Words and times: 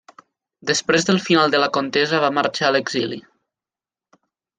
Després 0.69 1.03
del 1.09 1.19
final 1.25 1.53
de 1.55 1.59
la 1.63 1.67
contesa 1.77 2.21
va 2.23 2.31
marxar 2.39 2.67
a 2.71 2.75
l'exili. 2.77 3.21